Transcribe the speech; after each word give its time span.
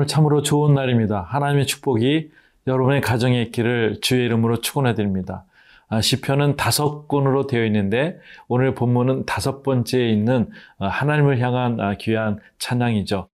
오늘 0.00 0.06
참으로 0.06 0.40
좋은 0.40 0.72
날입니다. 0.72 1.26
하나님의 1.28 1.66
축복이 1.66 2.30
여러분의 2.66 3.02
가정에 3.02 3.42
있기를 3.42 3.98
주의 4.00 4.24
이름으로 4.24 4.62
축원해 4.62 4.94
드립니다. 4.94 5.44
아, 5.90 6.00
시편은 6.00 6.56
다섯 6.56 7.06
권으로 7.06 7.46
되어 7.46 7.66
있는데 7.66 8.18
오늘 8.48 8.74
본문은 8.74 9.26
다섯 9.26 9.62
번째에 9.62 10.08
있는 10.08 10.48
아, 10.78 10.88
하나님을 10.88 11.38
향한 11.40 11.80
아, 11.80 11.96
귀한 11.98 12.38
찬양이죠. 12.58 13.28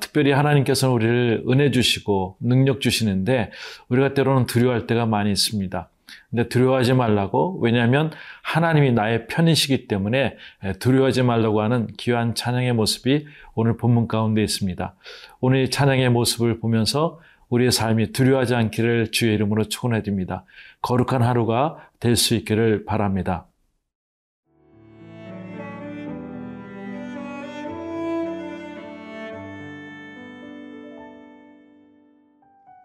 특별히 0.00 0.32
하나님께서는 0.32 0.94
우리를 0.94 1.44
은혜 1.50 1.70
주시고 1.70 2.38
능력 2.40 2.80
주시는데 2.80 3.50
우리가 3.90 4.14
때로는 4.14 4.46
두려워할 4.46 4.86
때가 4.86 5.04
많이 5.04 5.30
있습니다. 5.30 5.90
근데 6.30 6.48
두려워하지 6.48 6.94
말라고 6.94 7.58
왜냐하면 7.60 8.10
하나님이 8.50 8.90
나의 8.90 9.28
편이시기 9.28 9.86
때문에 9.86 10.36
두려워하지 10.80 11.22
말라고 11.22 11.62
하는 11.62 11.86
귀한 11.98 12.34
찬양의 12.34 12.72
모습이 12.72 13.26
오늘 13.54 13.76
본문 13.76 14.08
가운데 14.08 14.42
있습니다. 14.42 14.96
오늘 15.40 15.70
찬양의 15.70 16.10
모습을 16.10 16.58
보면서 16.58 17.20
우리의 17.48 17.70
삶이 17.70 18.10
두려워하지 18.10 18.56
않기를 18.56 19.12
주의 19.12 19.34
이름으로 19.34 19.64
축원해 19.64 20.02
드립니다. 20.02 20.44
거룩한 20.82 21.22
하루가 21.22 21.76
될 22.00 22.16
수 22.16 22.34
있기를 22.34 22.84
바랍니다. 22.86 23.46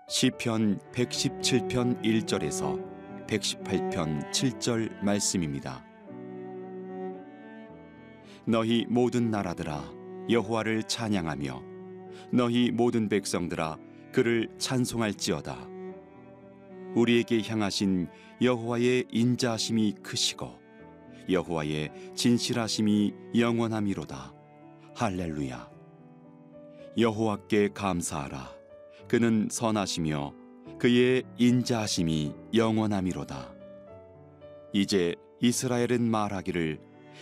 시편 0.08 0.80
117편 0.94 2.04
1절에서 2.04 2.95
118편 3.28 4.32
7절 4.32 5.04
말씀입니다. 5.04 5.86
너희 8.46 8.86
모든 8.88 9.32
나라들아 9.32 9.92
여호와를 10.30 10.84
찬양하며 10.84 11.64
너희 12.32 12.72
모든 12.72 13.10
백성들아 13.10 13.78
그를 14.12 14.50
찬송할지어다. 14.58 15.68
우리에게 16.96 17.42
향하신 17.42 18.08
여호와의 18.42 19.06
인자심이 19.12 19.96
크시고 20.04 20.60
여호와의 21.30 22.14
진실하심이 22.16 23.14
영원함이로다. 23.36 24.34
할렐루야. 24.96 25.70
여호와께 26.98 27.70
감사하라. 27.74 28.52
그는 29.08 29.48
선하시며 29.52 30.45
그의 30.78 31.24
인자하심이 31.38 32.34
영원함이로다. 32.54 33.54
이제 34.74 35.16
이스라엘은 35.42 36.02
말하기를 36.02 36.80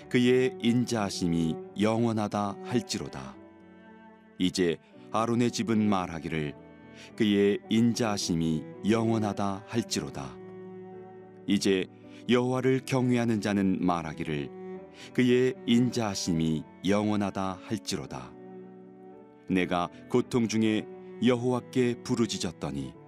그의 0.10 0.58
인자하심이 0.60 1.56
영원하다 1.80 2.58
할지로다. 2.64 3.36
이제 4.40 4.78
아론의 5.12 5.52
집은 5.52 5.88
말하기를 5.88 6.56
그의 7.16 7.60
인자하심이 7.70 8.64
영원하다 8.90 9.66
할지로다. 9.68 10.36
이제 11.46 11.86
여호와를 12.30 12.82
경외하는 12.86 13.40
자는 13.40 13.86
말하기를 13.86 14.50
그의 15.14 15.54
인자하심이 15.68 16.64
영원하다 16.88 17.60
할지로다. 17.64 18.34
내가 19.48 19.90
고통 20.10 20.48
중에 20.48 20.88
여호와께 21.24 22.02
부르짖었더니 22.04 23.03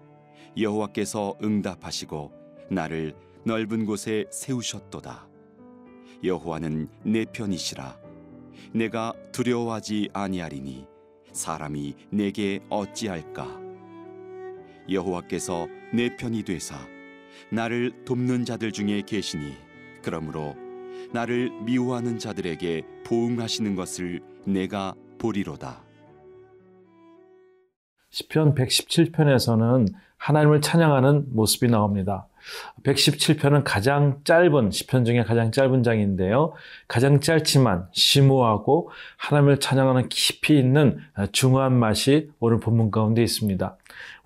여호와께서 0.58 1.36
응답하시고 1.44 2.32
나를 2.70 3.14
넓은 3.44 3.86
곳에 3.86 4.26
세우셨도다. 4.32 5.28
여호와는 6.24 6.88
내 7.04 7.26
편이시라. 7.26 8.00
내가 8.74 9.14
두려워하지 9.32 10.10
아니하리니 10.14 10.88
사람이 11.32 11.96
내게 12.10 12.62
어찌할까? 12.70 13.60
여호와께서 14.90 15.68
내 15.94 16.16
편이 16.16 16.44
되사 16.44 16.76
나를 17.52 18.06
돕는 18.06 18.46
자들 18.46 18.72
중에 18.72 19.02
계시니 19.02 19.54
그러므로 20.02 20.56
나를 21.12 21.52
미워하는 21.62 22.18
자들에게 22.18 22.84
보응하시는 23.06 23.76
것을 23.76 24.22
내가 24.46 24.96
보리로다. 25.18 25.85
시편 28.16 28.56
117편에서는 28.56 29.88
하나님을 30.18 30.62
찬양하는 30.62 31.34
모습이 31.34 31.68
나옵니다. 31.68 32.28
117편은 32.84 33.64
가장 33.66 34.22
짧은 34.24 34.72
시편 34.72 35.04
중에 35.04 35.24
가장 35.24 35.52
짧은 35.52 35.84
장인데요. 35.84 36.54
가장 36.88 37.20
짧지만 37.20 37.88
심오하고 37.92 38.90
하나님을 39.18 39.60
찬양하는 39.60 40.08
깊이 40.08 40.58
있는 40.58 41.00
중후한 41.34 41.78
맛이 41.78 42.30
오늘 42.40 42.62
본문 42.62 42.90
가운데 42.90 43.22
있습니다. 43.22 43.76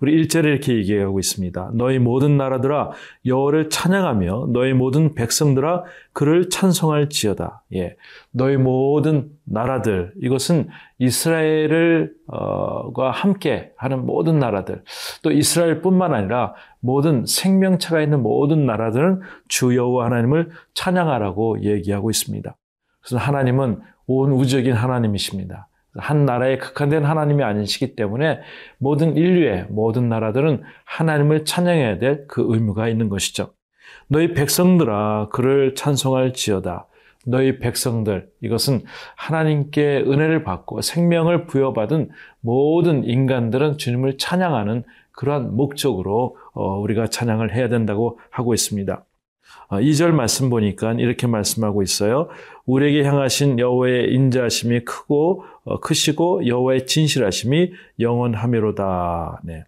우리 0.00 0.22
1절에 0.22 0.44
이렇게 0.44 0.74
얘기하고 0.76 1.18
있습니다. 1.18 1.72
너희 1.74 1.98
모든 1.98 2.36
나라들아 2.36 2.90
여호와를 3.26 3.68
찬양하며 3.68 4.48
너희 4.52 4.72
모든 4.72 5.14
백성들아 5.14 5.84
그를 6.12 6.48
찬송할지어다. 6.48 7.64
예. 7.74 7.96
너희 8.30 8.56
모든 8.56 9.30
나라들 9.44 10.12
이것은 10.22 10.68
이스라엘과 10.98 12.10
함께 13.10 13.72
하는 13.76 14.06
모든 14.06 14.38
나라들 14.38 14.82
또 15.22 15.30
이스라엘뿐만 15.30 16.14
아니라 16.14 16.54
모든 16.80 17.26
생명체가 17.26 18.00
있는 18.00 18.22
모든 18.22 18.66
나라들은 18.66 19.20
주 19.48 19.76
여호와 19.76 20.06
하나님을 20.06 20.50
찬양하라고 20.74 21.62
얘기하고 21.62 22.10
있습니다. 22.10 22.56
그래서 23.00 23.16
하나님은 23.18 23.80
온 24.06 24.32
우주적인 24.32 24.72
하나님이십니다. 24.72 25.68
한 25.96 26.24
나라에 26.24 26.58
극한된 26.58 27.04
하나님이 27.04 27.42
아니시기 27.42 27.96
때문에 27.96 28.40
모든 28.78 29.16
인류의 29.16 29.66
모든 29.70 30.08
나라들은 30.08 30.62
하나님을 30.84 31.44
찬양해야 31.44 31.98
될 31.98 32.26
그 32.28 32.44
의무가 32.48 32.88
있는 32.88 33.08
것이죠. 33.08 33.52
너희 34.08 34.34
백성들아 34.34 35.28
그를 35.32 35.74
찬송할 35.74 36.32
지어다. 36.32 36.86
너희 37.26 37.58
백성들 37.58 38.28
이것은 38.40 38.82
하나님께 39.16 40.04
은혜를 40.06 40.42
받고 40.42 40.80
생명을 40.80 41.46
부여받은 41.46 42.10
모든 42.40 43.04
인간들은 43.04 43.78
주님을 43.78 44.16
찬양하는 44.18 44.84
그러한 45.12 45.54
목적으로 45.54 46.36
어, 46.54 46.78
우리가 46.78 47.08
찬양을 47.08 47.54
해야 47.54 47.68
된다고 47.68 48.18
하고 48.30 48.54
있습니다. 48.54 49.04
2절 49.70 50.10
어, 50.10 50.12
말씀 50.12 50.50
보니까 50.50 50.92
이렇게 50.94 51.26
말씀하고 51.26 51.82
있어요. 51.82 52.28
우리에게 52.66 53.04
향하신 53.06 53.58
여호와의 53.58 54.12
인자하심이 54.14 54.80
크고 54.80 55.44
어, 55.59 55.59
크시고 55.78 56.46
여호와의 56.46 56.86
진실하심이 56.86 57.72
영원하미로다. 57.98 59.42
네. 59.44 59.64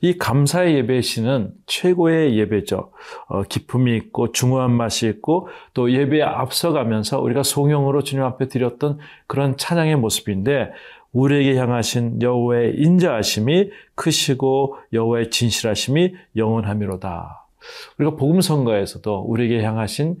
이 0.00 0.18
감사의 0.18 0.74
예배 0.76 1.00
시는 1.00 1.52
최고의 1.66 2.36
예배죠. 2.38 2.90
어, 3.28 3.42
기품이 3.44 3.96
있고 3.96 4.32
중후한 4.32 4.72
맛이 4.72 5.06
있고 5.08 5.48
또 5.74 5.92
예배에 5.92 6.22
앞서가면서 6.22 7.20
우리가 7.20 7.42
송영으로 7.44 8.02
주님 8.02 8.24
앞에 8.24 8.48
드렸던 8.48 8.98
그런 9.26 9.56
찬양의 9.56 9.96
모습인데 9.96 10.72
우리에게 11.12 11.58
향하신 11.58 12.22
여호와의 12.22 12.76
인자하심이 12.78 13.70
크시고 13.94 14.76
여호와의 14.92 15.30
진실하심이 15.30 16.14
영원하미로다. 16.36 17.46
우리가 17.98 18.16
복음 18.16 18.40
선거에서도 18.40 19.20
우리에게 19.20 19.62
향하신 19.62 20.18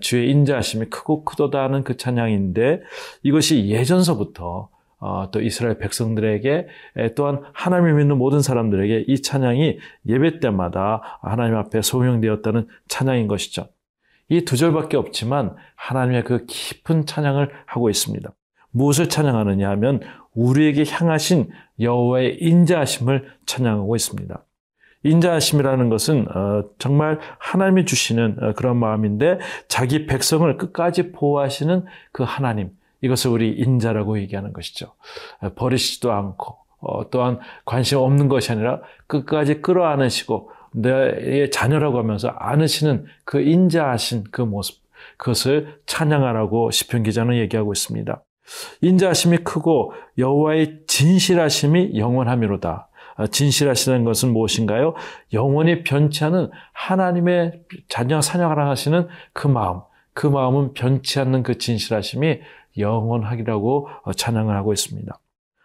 주의 0.00 0.30
인자하심이 0.30 0.86
크고 0.86 1.24
크도다 1.24 1.62
하는 1.62 1.84
그 1.84 1.96
찬양인데 1.96 2.82
이것이 3.22 3.68
예전서부터 3.68 4.68
어, 5.04 5.30
또 5.32 5.40
이스라엘 5.40 5.78
백성들에게 5.78 6.68
또한 7.16 7.42
하나님을 7.54 7.94
믿는 7.94 8.18
모든 8.18 8.40
사람들에게 8.40 9.06
이 9.08 9.20
찬양이 9.20 9.78
예배 10.06 10.38
때마다 10.38 11.18
하나님 11.22 11.56
앞에 11.56 11.82
소명되었다는 11.82 12.68
찬양인 12.86 13.26
것이죠. 13.26 13.66
이 14.28 14.44
두 14.44 14.56
절밖에 14.56 14.96
없지만 14.96 15.56
하나님의 15.74 16.24
그 16.24 16.46
깊은 16.46 17.06
찬양을 17.06 17.50
하고 17.66 17.90
있습니다. 17.90 18.32
무엇을 18.70 19.08
찬양하느냐 19.08 19.68
하면 19.70 20.00
우리에게 20.34 20.84
향하신 20.88 21.50
여호와의 21.80 22.38
인자하심을 22.40 23.28
찬양하고 23.44 23.94
있습니다. 23.96 24.44
인자하심이라는 25.04 25.88
것은 25.88 26.26
어, 26.34 26.64
정말 26.78 27.18
하나님이 27.38 27.84
주시는 27.84 28.36
어, 28.40 28.52
그런 28.54 28.76
마음인데 28.76 29.38
자기 29.68 30.06
백성을 30.06 30.56
끝까지 30.56 31.12
보호하시는 31.12 31.84
그 32.12 32.22
하나님 32.22 32.70
이것을 33.00 33.30
우리 33.30 33.50
인자라고 33.50 34.18
얘기하는 34.20 34.52
것이죠. 34.52 34.94
어, 35.40 35.50
버리시지도 35.54 36.12
않고 36.12 36.58
또한 37.12 37.38
관심 37.64 37.98
없는 37.98 38.28
것이 38.28 38.50
아니라 38.50 38.80
끝까지 39.06 39.62
끌어안으시고 39.62 40.50
내 40.72 41.48
자녀라고 41.50 41.98
하면서 41.98 42.28
안으시는 42.28 43.06
그 43.24 43.40
인자하신 43.40 44.24
그 44.32 44.42
모습 44.42 44.82
그것을 45.16 45.78
찬양하라고 45.86 46.70
시편 46.70 47.04
기자는 47.04 47.36
얘기하고 47.36 47.72
있습니다. 47.72 48.24
인자하심이 48.80 49.38
크고 49.38 49.92
여호와의 50.18 50.80
진실하심이 50.86 51.96
영원함이로다. 51.96 52.88
아, 53.16 53.26
진실하시는 53.26 54.04
것은 54.04 54.32
무엇인가요? 54.32 54.94
영원히 55.32 55.82
변치 55.82 56.24
않은 56.24 56.50
하나님의 56.72 57.62
자녀 57.88 58.20
사냥하라 58.20 58.68
하시는 58.68 59.08
그 59.32 59.46
마음, 59.46 59.80
그 60.14 60.26
마음은 60.26 60.74
변치 60.74 61.20
않는 61.20 61.42
그 61.42 61.58
진실하심이 61.58 62.40
영원하기라고 62.78 63.88
어, 64.04 64.12
찬양을 64.12 64.56
하고 64.56 64.72
있습니다. 64.72 65.18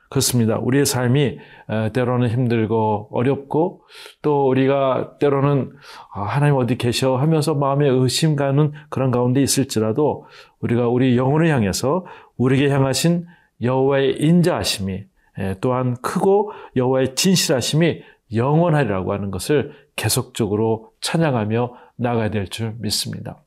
그렇습니다. 0.09 0.57
우리의 0.57 0.85
삶이 0.85 1.37
때로는 1.91 2.29
힘들고 2.29 3.09
어렵고 3.11 3.81
또 4.21 4.47
우리가 4.47 5.17
때로는 5.19 5.73
아, 6.13 6.23
하나님 6.23 6.55
어디 6.55 6.77
계셔 6.77 7.17
하면서 7.17 7.53
마음에 7.53 7.87
의심 7.89 8.35
가는 8.35 8.71
그런 8.89 9.11
가운데 9.11 9.41
있을지라도 9.41 10.25
우리가 10.61 10.87
우리 10.87 11.17
영혼을 11.17 11.49
향해서 11.49 12.05
우리에게 12.37 12.69
향하신 12.69 13.25
여호와의 13.61 14.17
인자하심이 14.21 15.03
또한 15.61 15.95
크고 16.01 16.51
여호와의 16.75 17.15
진실하심이 17.15 18.03
영원하리라고 18.33 19.13
하는 19.13 19.31
것을 19.31 19.73
계속적으로 19.95 20.91
찬양하며 21.01 21.73
나가야 21.97 22.29
될 22.29 22.47
줄 22.47 22.75
믿습니다. 22.79 23.37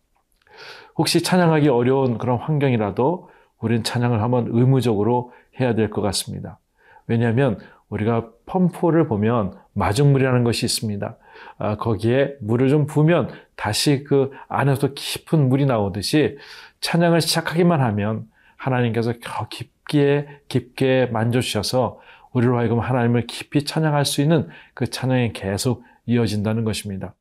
혹시 0.97 1.23
찬양하기 1.23 1.69
어려운 1.69 2.19
그런 2.19 2.39
환경이라도 2.39 3.29
우리는 3.61 3.83
찬양을 3.85 4.23
한번 4.23 4.49
의무적으로 4.51 5.33
해야 5.59 5.75
될 5.75 5.91
것 5.91 6.01
같습니다. 6.03 6.59
왜냐하면 7.07 7.59
우리가 7.89 8.29
펌프를 8.47 9.07
보면 9.09 9.55
마중물이라는 9.75 10.45
것이 10.45 10.65
있습니다. 10.67 11.17
아, 11.59 11.77
거기에 11.77 12.35
물을 12.41 12.69
좀 12.69 12.87
부으면 12.87 13.31
다시 13.57 14.05
그 14.05 14.31
안에서 14.49 14.95
깊은 14.95 15.49
물이 15.49 15.67
나오듯이 15.67 16.39
찬양을 16.81 17.21
시작하기만 17.21 17.81
하면 17.81 18.27
하나님께서 18.57 19.13
깊 19.51 19.73
게 19.91 20.27
깊게 20.49 21.07
만져주셔서 21.07 21.99
우리로 22.33 22.57
하여금 22.57 22.79
하나님을 22.79 23.27
깊이 23.27 23.65
찬양할 23.65 24.05
수 24.05 24.23
있는 24.23 24.49
그 24.73 24.87
찬양이 24.87 25.33
계속 25.33 25.83
이어진다는 26.07 26.63
것입니다. 26.65 27.15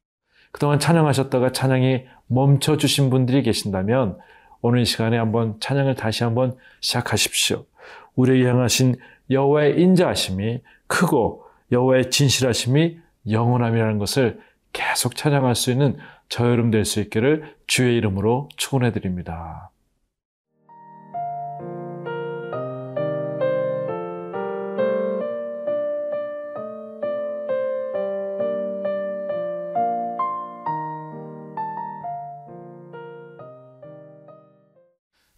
그동안 0.52 0.78
찬양하셨다가 0.80 1.52
찬양이 1.52 2.06
멈춰 2.28 2.78
주신 2.78 3.10
분들이 3.10 3.42
계신다면 3.42 4.20
오늘 4.62 4.82
이 4.82 4.86
시간에 4.86 5.18
한번 5.18 5.60
찬양을 5.60 5.96
다시 5.96 6.24
한번 6.24 6.56
시작하십시오. 6.82 7.66
우리에게 8.16 8.48
향하신 8.48 8.96
여호와의 9.32 9.82
인자하심이 9.82 10.62
크고 10.88 11.46
여호와의 11.72 12.12
진실하심이 12.12 13.00
영원함이라는 13.30 13.98
것을 13.98 14.40
계속 14.74 15.16
찬양할 15.16 15.56
수 15.56 15.72
있는 15.72 15.98
저 16.30 16.48
여름 16.50 16.70
될 16.70 16.86
수 16.86 17.00
있기를 17.00 17.56
주의 17.66 17.98
이름으로 17.98 18.50
축원해 18.58 18.92
드립니다. 18.92 19.72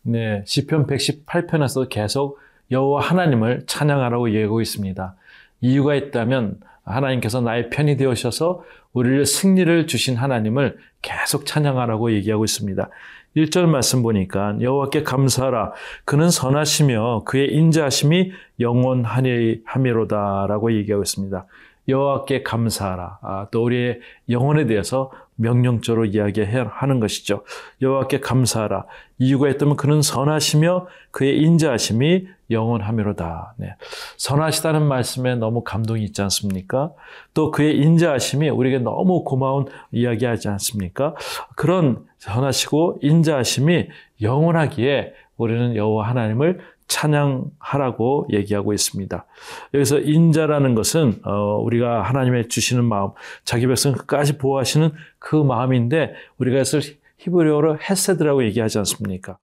네, 0.03 0.43
시편 0.45 0.87
118편에서 0.87 1.89
계속 1.89 2.39
여호와 2.71 3.01
하나님을 3.01 3.65
찬양하라고 3.67 4.29
얘기하고 4.29 4.61
있습니다. 4.61 5.15
이유가 5.61 5.95
있다면 5.95 6.59
하나님께서 6.83 7.41
나의 7.41 7.69
편이 7.69 7.97
되어셔서 7.97 8.63
우리를 8.93 9.25
승리를 9.25 9.87
주신 9.87 10.15
하나님을 10.15 10.77
계속 11.01 11.45
찬양하라고 11.45 12.13
얘기하고 12.13 12.45
있습니다. 12.45 12.89
1절 13.37 13.67
말씀 13.67 14.01
보니까 14.01 14.57
여호와께 14.59 15.03
감사하라 15.03 15.71
그는 16.03 16.29
선하시며 16.29 17.23
그의 17.25 17.53
인자하심이 17.53 18.33
영원하니함이로다라고 18.59 20.73
얘기하고 20.73 21.03
있습니다. 21.03 21.45
여호와께 21.87 22.43
감사하라. 22.43 23.19
아, 23.21 23.47
또 23.51 23.63
우리의 23.63 23.99
영혼에 24.29 24.65
대해서 24.65 25.11
명령조로 25.35 26.05
이야기하는 26.05 26.99
것이죠. 26.99 27.43
여호와께 27.81 28.19
감사하라. 28.19 28.85
이유가 29.17 29.49
있다면 29.49 29.75
그는 29.75 30.01
선하시며 30.01 30.87
그의 31.11 31.39
인자하심이 31.41 32.27
영원하미로다. 32.51 33.55
네. 33.57 33.75
선하시다는 34.17 34.83
말씀에 34.83 35.35
너무 35.35 35.63
감동이 35.63 36.03
있지 36.03 36.21
않습니까? 36.21 36.91
또 37.33 37.49
그의 37.49 37.77
인자하심이 37.77 38.49
우리에게 38.49 38.79
너무 38.79 39.23
고마운 39.23 39.65
이야기하지 39.91 40.49
않습니까? 40.49 41.15
그런 41.55 42.05
선하시고 42.19 42.99
인자하심이 43.01 43.87
영원하기에 44.21 45.13
우리는 45.37 45.75
여호와 45.75 46.07
하나님을 46.09 46.59
찬양하라고 46.91 48.27
얘기하고 48.31 48.73
있습니다. 48.73 49.25
여기서 49.73 49.99
인자라는 49.99 50.75
것은 50.75 51.21
어, 51.23 51.57
우리가 51.63 52.03
하나님의 52.03 52.49
주시는 52.49 52.83
마음, 52.83 53.11
자기 53.45 53.65
백성 53.65 53.93
끝까지 53.93 54.37
보호하시는 54.37 54.91
그 55.17 55.37
마음인데 55.37 56.13
우리가 56.37 56.57
이것을 56.57 56.81
히브리어로 57.19 57.79
헤세드라고 57.79 58.43
얘기하지 58.43 58.79
않습니까? 58.79 59.37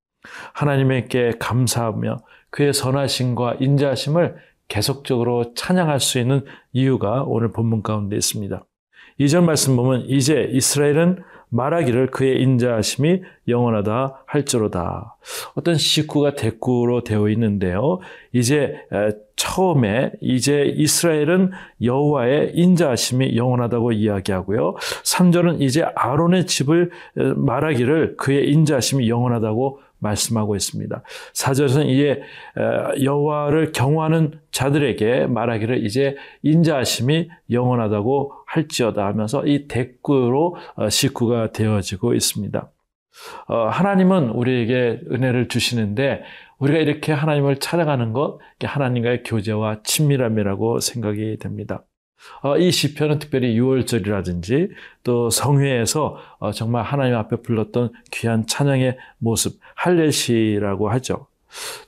하나님께 0.53 1.35
감사하며 1.39 2.19
그의 2.51 2.75
선하심과 2.75 3.57
인자하심을 3.61 4.37
계속적으로 4.69 5.55
찬양할 5.55 6.01
수 6.01 6.19
있는 6.19 6.45
이유가 6.73 7.23
오늘 7.23 7.53
본문 7.53 7.83
가운데 7.83 8.17
있습니다. 8.17 8.63
이전 9.19 9.47
말씀 9.47 9.75
보면 9.75 10.05
이제 10.07 10.49
이스라엘은 10.53 11.23
말하기를 11.51 12.09
그의 12.09 12.43
인자하심이 12.43 13.23
영원하다 13.49 14.25
할지로다. 14.27 15.17
어떤 15.55 15.77
식구가 15.77 16.35
대꾸로 16.35 17.03
되어 17.03 17.29
있는데요. 17.31 18.01
이제 18.33 18.77
처음에 19.37 20.13
이제 20.21 20.65
이스라엘은 20.77 21.53
여호와의 21.83 22.53
인자하심이 22.55 23.37
영원하다고 23.37 23.93
이야기하고요. 23.93 24.75
3절은 25.05 25.63
이제 25.63 25.83
아론의 25.95 26.47
집을 26.47 26.91
말하기를 27.15 28.17
그의 28.17 28.51
인자하심이 28.51 29.09
영원하다고 29.09 29.81
말씀하고 30.01 30.55
있습니다. 30.55 31.03
4절에서는 31.35 31.87
이제 31.87 32.23
여호와를 33.03 33.73
경호하는 33.73 34.39
자들에게 34.53 35.27
말하기를 35.27 35.85
이제 35.85 36.17
인자하심이 36.43 37.29
영원하다고 37.51 38.33
할지어다 38.49 39.07
하면서 39.07 39.47
이 39.47 39.69
대꾸로 39.69 40.57
어, 40.75 40.89
식구가 40.89 41.53
되어지고 41.53 42.15
있습니다. 42.15 42.71
어, 43.49 43.69
하나님은 43.69 44.31
우리에게 44.31 45.01
은혜를 45.11 45.49
주시는데 45.49 46.23
우리가 46.59 46.79
이렇게 46.79 47.13
하나님을 47.13 47.61
찾아가는 47.61 48.13
것 48.13 48.39
하나님과의 48.63 49.23
교제와 49.23 49.83
친밀함이라고 49.83 50.81
생각이 50.81 51.39
됩니다. 51.39 51.85
어, 52.43 52.57
이 52.57 52.71
시편은 52.73 53.21
특별히 53.21 53.59
6월절이라든지 53.59 54.71
또 55.05 55.31
성회에서 55.31 56.17
어, 56.39 56.53
정말 56.53 56.83
하나님 56.83 57.17
앞에 57.17 57.37
불렀던 57.43 57.93
귀한 58.11 58.47
찬양의 58.47 58.97
모습, 59.19 59.61
할례시라고 59.75 60.91
하죠. 60.91 61.27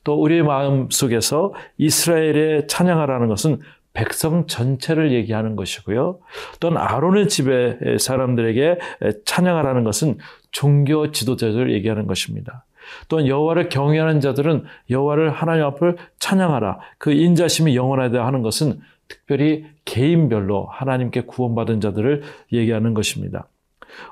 또 0.04 0.20
우리의 0.22 0.42
마음 0.42 0.88
속에서 0.90 1.52
이스라엘의 1.78 2.66
찬양하라는 2.68 3.28
것은 3.28 3.60
백성 3.92 4.46
전체를 4.46 5.12
얘기하는 5.12 5.56
것이고요. 5.56 6.20
또는 6.60 6.78
아론의 6.78 7.28
집의 7.28 7.98
사람들에게 7.98 8.78
찬양하라는 9.24 9.84
것은 9.84 10.18
종교 10.52 11.10
지도자들을 11.10 11.72
얘기하는 11.72 12.06
것입니다. 12.06 12.64
또는 13.08 13.26
여호와를 13.26 13.68
경외하는 13.68 14.20
자들은 14.20 14.64
여호와를 14.90 15.30
하나님 15.30 15.64
앞을 15.64 15.96
찬양하라. 16.18 16.78
그 16.98 17.12
인자심이 17.12 17.76
영원하다 17.76 18.24
하는 18.24 18.42
것은 18.42 18.80
특별히 19.08 19.66
개인별로 19.84 20.66
하나님께 20.70 21.22
구원받은 21.22 21.80
자들을 21.80 22.22
얘기하는 22.52 22.94
것입니다. 22.94 23.48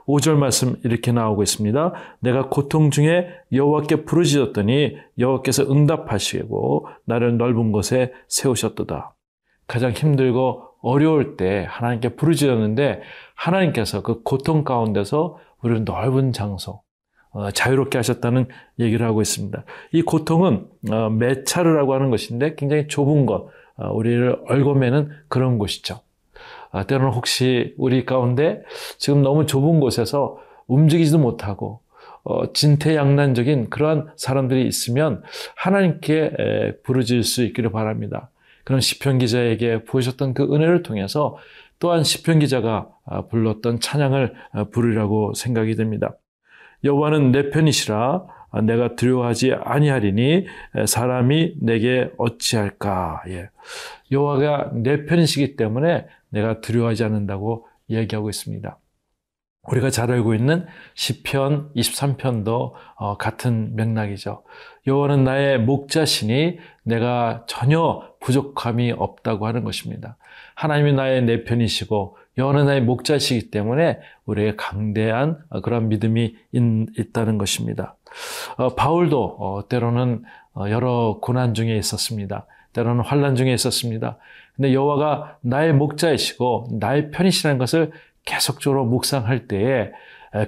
5절 0.07 0.37
말씀 0.37 0.75
이렇게 0.83 1.13
나오고 1.13 1.43
있습니다. 1.43 1.93
내가 2.21 2.49
고통 2.49 2.91
중에 2.91 3.29
여호와께 3.53 4.05
부르짖었더니 4.05 4.97
여호와께서 5.19 5.71
응답하시고 5.71 6.89
나를 7.05 7.39
넓은 7.39 7.71
곳에 7.71 8.13
세우셨도다. 8.27 9.15
가장 9.69 9.93
힘들고 9.93 10.65
어려울 10.81 11.37
때 11.37 11.67
하나님께 11.69 12.17
부르짖었는데 12.17 13.03
하나님께서 13.35 14.03
그 14.03 14.23
고통 14.23 14.65
가운데서 14.65 15.39
우리를 15.63 15.85
넓은 15.85 16.33
장소, 16.33 16.83
어, 17.31 17.51
자유롭게 17.51 17.99
하셨다는 17.99 18.47
얘기를 18.79 19.07
하고 19.07 19.21
있습니다. 19.21 19.65
이 19.93 20.03
고통은 20.03 20.67
어, 20.91 21.11
메차르라고 21.11 21.95
하는 21.95 22.11
것인데 22.11 22.55
굉장히 22.57 22.89
좁은 22.89 23.27
것, 23.27 23.49
어, 23.77 23.93
우리를 23.93 24.41
얽어매는 24.49 25.11
그런 25.29 25.59
곳이죠. 25.59 26.01
아, 26.71 26.85
때로는 26.85 27.13
혹시 27.13 27.75
우리 27.77 28.05
가운데 28.05 28.63
지금 28.99 29.23
너무 29.23 29.47
좁은 29.47 29.81
곳에서 29.81 30.39
움직이지도 30.67 31.19
못하고 31.19 31.81
어, 32.25 32.53
진퇴양난적인 32.53 33.71
그러한 33.71 34.09
사람들이 34.17 34.67
있으면 34.67 35.23
하나님께 35.57 36.77
부르질 36.85 37.23
수 37.23 37.43
있기를 37.43 37.71
바랍니다. 37.73 38.31
그런 38.69 38.83
시편 38.83 39.17
기자에게 39.17 39.85
보여줬던 39.85 40.35
그 40.35 40.43
은혜를 40.43 40.83
통해서 40.83 41.39
또한 41.79 42.05
시편 42.05 42.41
기자가 42.41 42.91
아, 43.07 43.23
불렀던 43.23 43.81
찬양을 43.81 44.35
아, 44.53 44.65
부르라고 44.65 45.33
생각이 45.33 45.75
됩니다. 45.75 46.19
여호와는 46.85 47.33
내 47.33 47.49
편이시라 47.49 48.27
아, 48.51 48.61
내가 48.61 48.95
두려워하지 48.95 49.55
아니하리니 49.55 50.49
사람이 50.87 51.55
내게 51.63 52.11
어찌할까? 52.19 53.23
예. 53.29 53.49
여호와가 54.13 54.73
내 54.75 55.07
편이시기 55.07 55.57
때문에 55.57 56.07
내가 56.29 56.61
두려워하지 56.61 57.05
않는다고 57.05 57.67
얘기하고 57.89 58.29
있습니다. 58.29 58.79
우리가 59.71 59.91
잘 59.91 60.11
알고 60.11 60.35
있는 60.35 60.67
시편 60.95 61.73
23편도 61.75 62.73
어, 62.97 63.17
같은 63.17 63.77
맥락이죠. 63.77 64.43
여호와는 64.87 65.25
나의 65.25 65.61
목자시니 65.61 66.59
내가 66.85 67.45
전혀 67.47 68.03
부족함이 68.21 68.93
없다고 68.93 69.47
하는 69.47 69.65
것입니다. 69.65 70.17
하나님이 70.55 70.95
나의 70.95 71.23
내 71.23 71.45
편이시고 71.45 72.17
여호와는 72.39 72.67
나의 72.67 72.83
목자시기 72.83 73.51
때문에 73.51 73.99
우리에게 74.25 74.57
강대한 74.57 75.39
그런 75.63 75.89
믿음이 75.89 76.35
있, 76.53 77.13
다는 77.13 77.37
것입니다. 77.37 77.97
어, 78.57 78.75
바울도 78.75 79.37
어, 79.39 79.69
때로는 79.69 80.23
어, 80.55 80.71
여러 80.71 81.19
고난 81.21 81.55
중에 81.55 81.77
있었습니다. 81.77 82.47
때로는 82.73 83.05
환란 83.05 83.35
중에 83.35 83.53
있었습니다. 83.53 84.19
근데 84.57 84.73
여호와가 84.73 85.39
나의 85.41 85.73
목자이시고 85.73 86.79
나의 86.81 87.11
편이시라는 87.11 87.59
것을 87.59 87.93
계속적으로 88.29 88.85
묵상할 88.85 89.49
때에 89.49 89.91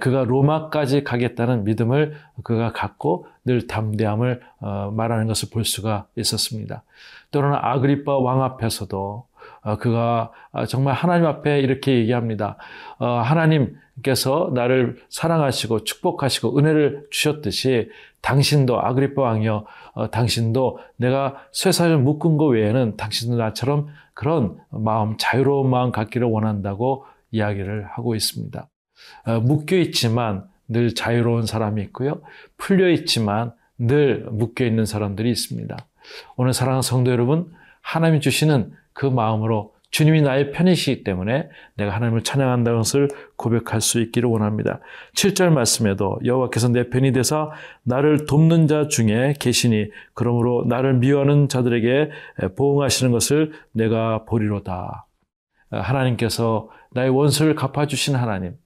그가 0.00 0.24
로마까지 0.24 1.02
가겠다는 1.02 1.64
믿음을 1.64 2.14
그가 2.44 2.72
갖고 2.72 3.26
늘 3.46 3.66
담대함을 3.66 4.42
어, 4.60 4.92
말하는 4.94 5.26
것을 5.26 5.48
볼 5.50 5.64
수가 5.64 6.06
있었습니다. 6.16 6.82
또는 7.30 7.54
아그리파 7.54 8.18
왕 8.18 8.42
앞에서도 8.42 9.24
어, 9.62 9.76
그가 9.78 10.32
정말 10.68 10.92
하나님 10.92 11.24
앞에 11.24 11.60
이렇게 11.60 11.94
얘기합니다. 11.94 12.58
어, 12.98 13.06
하나님께서 13.06 14.50
나를 14.52 14.98
사랑하시고 15.08 15.84
축복하시고 15.84 16.58
은혜를 16.58 17.06
주셨듯이 17.10 17.88
당신도 18.20 18.78
아그리파 18.78 19.22
왕이여 19.22 19.64
당신도 20.10 20.78
내가 20.96 21.36
쇠사를 21.52 21.96
묶은 21.96 22.36
것 22.36 22.48
외에는 22.48 22.98
당신도 22.98 23.38
나처럼 23.38 23.88
그런 24.12 24.58
마음 24.68 25.16
자유로운 25.16 25.70
마음 25.70 25.90
갖기를 25.90 26.28
원한다고 26.28 27.06
이야기를 27.30 27.86
하고 27.86 28.14
있습니다. 28.14 28.68
어, 29.26 29.40
묶여 29.40 29.76
있지만 29.76 30.44
늘 30.68 30.94
자유로운 30.94 31.46
사람이 31.46 31.82
있고요. 31.84 32.20
풀려 32.56 32.90
있지만 32.90 33.52
늘 33.78 34.26
묶여 34.30 34.64
있는 34.64 34.84
사람들이 34.84 35.30
있습니다. 35.30 35.76
오늘 36.36 36.52
사랑하는 36.52 36.82
성도 36.82 37.10
여러분, 37.10 37.50
하나님이 37.82 38.20
주시는 38.20 38.72
그 38.92 39.06
마음으로 39.06 39.74
주님이 39.90 40.22
나의 40.22 40.52
편이시기 40.52 41.02
때문에 41.02 41.48
내가 41.74 41.92
하나님을 41.92 42.22
찬양한다는 42.22 42.78
것을 42.78 43.08
고백할 43.36 43.80
수 43.80 44.00
있기를 44.00 44.28
원합니다. 44.28 44.80
7절 45.14 45.50
말씀에도 45.50 46.20
여호와께서 46.24 46.68
내 46.68 46.88
편이 46.90 47.12
되사 47.12 47.50
나를 47.82 48.26
돕는 48.26 48.68
자 48.68 48.86
중에 48.86 49.34
계시니 49.40 49.90
그러므로 50.14 50.64
나를 50.68 50.94
미워하는 50.94 51.48
자들에게 51.48 52.10
보응하시는 52.56 53.10
것을 53.10 53.52
내가 53.72 54.24
보리로다. 54.26 55.06
하나님께서 55.70 56.68
나의 56.90 57.10
원수를 57.10 57.54
갚아주신 57.54 58.16
하나님, 58.16 58.56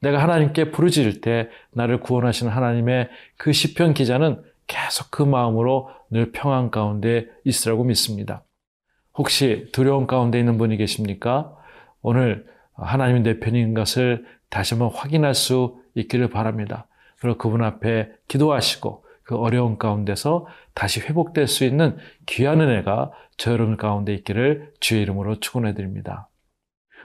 내가 0.00 0.22
하나님께 0.22 0.70
부르짖을 0.70 1.20
때 1.20 1.48
나를 1.72 2.00
구원하시는 2.00 2.52
하나님의 2.52 3.08
그 3.36 3.52
시편 3.52 3.94
기자는 3.94 4.42
계속 4.66 5.10
그 5.10 5.22
마음으로 5.22 5.90
늘 6.10 6.32
평안 6.32 6.70
가운데 6.70 7.26
있으라고 7.44 7.84
믿습니다. 7.84 8.44
혹시 9.16 9.68
두려움 9.72 10.06
가운데 10.06 10.38
있는 10.38 10.58
분이 10.58 10.76
계십니까? 10.76 11.54
오늘 12.02 12.46
하나님이 12.74 13.20
내 13.20 13.40
편인 13.40 13.74
것을 13.74 14.26
다시 14.50 14.74
한번 14.74 14.90
확인할 14.92 15.34
수 15.34 15.80
있기를 15.94 16.28
바랍니다. 16.28 16.86
그리고 17.18 17.38
그분 17.38 17.62
앞에 17.62 18.10
기도하시고 18.28 19.04
그 19.22 19.36
어려운 19.36 19.78
가운데서 19.78 20.46
다시 20.74 21.00
회복될 21.00 21.46
수 21.46 21.64
있는 21.64 21.96
귀한 22.26 22.60
은혜가 22.60 23.12
저 23.36 23.52
여러분 23.52 23.76
가운데 23.76 24.12
있기를 24.14 24.72
주의 24.80 25.02
이름으로 25.02 25.40
축원해 25.40 25.74
드립니다. 25.74 26.28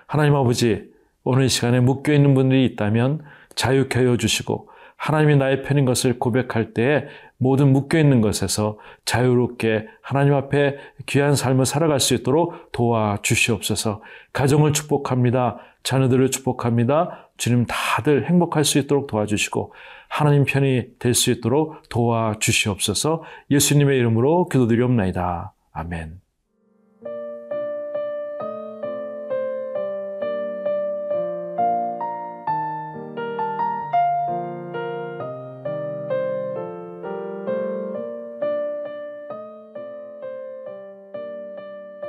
하나님 0.10 0.34
아버지, 0.34 0.90
오늘 1.24 1.46
이 1.46 1.50
시간에 1.50 1.80
묶여 1.80 2.14
있는 2.14 2.34
분들이 2.34 2.66
있다면 2.66 3.22
자유케 3.54 4.00
하여 4.00 4.18
주시고 4.18 4.68
하나님이 4.98 5.36
나의 5.36 5.62
편인 5.62 5.86
것을 5.86 6.18
고백할 6.18 6.74
때에 6.74 7.06
모든 7.38 7.72
묶여 7.72 8.00
있는 8.00 8.20
것에서 8.20 8.80
자유롭게 9.06 9.86
하나님 10.02 10.34
앞에 10.34 10.78
귀한 11.06 11.36
삶을 11.36 11.68
살아갈 11.68 12.00
수 12.00 12.16
있도록 12.16 12.72
도와 12.72 13.20
주시옵소서. 13.22 14.02
가정을 14.34 14.74
축복합니다. 14.74 15.60
자녀들을 15.84 16.32
축복합니다. 16.32 17.30
주님 17.38 17.68
다들 17.68 18.26
행복할 18.28 18.66
수 18.66 18.80
있도록 18.80 19.06
도와주시고 19.06 19.76
하나님 20.08 20.44
편이 20.44 20.98
될 20.98 21.14
수 21.14 21.30
있도록 21.30 21.88
도와 21.88 22.34
주시옵소서. 22.40 23.22
예수님의 23.52 24.00
이름으로 24.00 24.50
기도드리옵나이다. 24.50 25.54
아멘. 25.72 26.29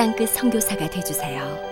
땅끝 0.00 0.30
성교사가 0.30 0.88
되주세요 0.88 1.69